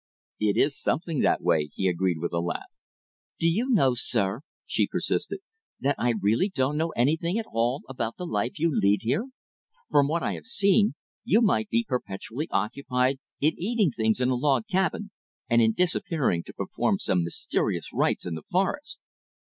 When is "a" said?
2.33-2.39, 14.29-14.35